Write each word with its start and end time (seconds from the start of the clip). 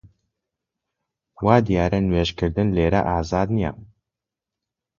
وا 1.45 1.55
دیارە 1.67 1.99
نوێژ 2.07 2.29
کردن 2.39 2.67
لێرە 2.75 3.01
ئازاد 3.09 3.47
نییە 3.55 3.71